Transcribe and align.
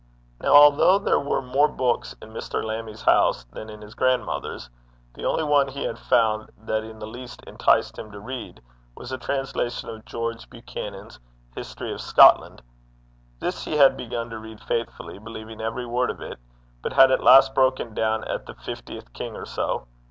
Now, 0.41 0.55
although 0.55 0.97
there 0.97 1.19
were 1.19 1.43
more 1.43 1.67
books 1.67 2.15
in 2.23 2.33
Mr. 2.33 2.63
Lammie's 2.63 3.03
house 3.03 3.43
than 3.43 3.69
in 3.69 3.83
his 3.83 3.93
grandmother's, 3.93 4.67
the 5.13 5.25
only 5.25 5.43
one 5.43 5.67
he 5.67 5.83
had 5.83 5.99
found 5.99 6.49
that 6.57 6.83
in 6.83 6.97
the 6.97 7.05
least 7.05 7.43
enticed 7.45 7.99
him 7.99 8.11
to 8.11 8.19
read, 8.19 8.61
was 8.97 9.11
a 9.11 9.19
translation 9.19 9.89
of 9.89 10.03
George 10.05 10.49
Buchanan's 10.49 11.19
History 11.55 11.93
of 11.93 12.01
Scotland. 12.01 12.63
This 13.41 13.63
he 13.65 13.77
had 13.77 13.95
begun 13.95 14.31
to 14.31 14.39
read 14.39 14.59
faithfully, 14.59 15.19
believing 15.19 15.61
every 15.61 15.85
word 15.85 16.09
of 16.09 16.19
it, 16.19 16.39
but 16.81 16.93
had 16.93 17.11
at 17.11 17.23
last 17.23 17.53
broken 17.53 17.93
down 17.93 18.23
at 18.23 18.47
the 18.47 18.55
fiftieth 18.55 19.13
king 19.13 19.35
or 19.35 19.45
so. 19.45 19.85